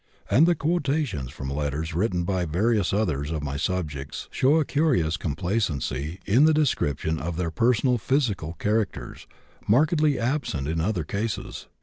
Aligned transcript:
And 0.31 0.47
the 0.47 0.55
quotations 0.55 1.29
from 1.29 1.51
letters 1.51 1.93
written 1.93 2.23
by 2.23 2.45
various 2.45 2.91
others 2.91 3.29
of 3.29 3.43
my 3.43 3.55
subjects 3.55 4.27
show 4.31 4.55
a 4.55 4.65
curious 4.65 5.15
complacency 5.15 6.19
in 6.25 6.45
the 6.45 6.55
description 6.55 7.19
of 7.19 7.37
their 7.37 7.51
personal 7.51 7.99
physical 7.99 8.53
characters, 8.53 9.27
markedly 9.67 10.17
absent 10.17 10.67
in 10.67 10.81
other 10.81 11.03
cases. 11.03 11.67